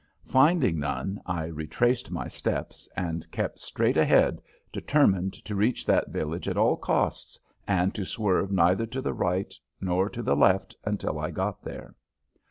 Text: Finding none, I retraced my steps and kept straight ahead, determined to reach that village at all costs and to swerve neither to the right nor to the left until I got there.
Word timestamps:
Finding 0.25 0.79
none, 0.79 1.21
I 1.27 1.45
retraced 1.45 2.09
my 2.09 2.27
steps 2.27 2.89
and 2.97 3.29
kept 3.29 3.59
straight 3.59 3.97
ahead, 3.97 4.41
determined 4.73 5.33
to 5.45 5.53
reach 5.53 5.85
that 5.85 6.09
village 6.09 6.47
at 6.47 6.57
all 6.57 6.75
costs 6.75 7.39
and 7.67 7.93
to 7.93 8.03
swerve 8.03 8.51
neither 8.51 8.87
to 8.87 9.01
the 9.03 9.13
right 9.13 9.53
nor 9.79 10.09
to 10.09 10.23
the 10.23 10.35
left 10.35 10.75
until 10.83 11.19
I 11.19 11.29
got 11.29 11.61
there. 11.63 11.93